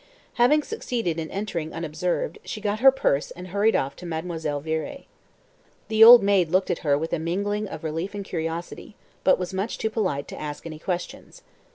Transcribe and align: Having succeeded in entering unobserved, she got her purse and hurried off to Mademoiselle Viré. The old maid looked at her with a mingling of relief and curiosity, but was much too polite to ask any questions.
Having 0.41 0.63
succeeded 0.63 1.19
in 1.19 1.29
entering 1.29 1.73
unobserved, 1.75 2.39
she 2.43 2.59
got 2.59 2.79
her 2.79 2.89
purse 2.89 3.29
and 3.29 3.49
hurried 3.49 3.75
off 3.75 3.95
to 3.97 4.05
Mademoiselle 4.07 4.59
Viré. 4.59 5.03
The 5.89 6.03
old 6.03 6.23
maid 6.23 6.49
looked 6.49 6.71
at 6.71 6.79
her 6.79 6.97
with 6.97 7.13
a 7.13 7.19
mingling 7.19 7.67
of 7.67 7.83
relief 7.83 8.15
and 8.15 8.25
curiosity, 8.25 8.95
but 9.23 9.37
was 9.37 9.53
much 9.53 9.77
too 9.77 9.91
polite 9.91 10.27
to 10.29 10.41
ask 10.41 10.65
any 10.65 10.79
questions. 10.79 11.43